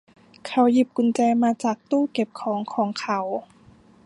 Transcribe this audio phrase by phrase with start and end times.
[0.45, 3.19] เขาหยิบกุญแจมาจากตู้เก็บของของเขา